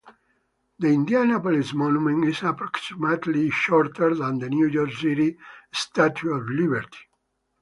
[0.79, 5.35] The Indianapolis monument is approximately shorter than New York City's
[5.71, 6.97] Statue of Liberty.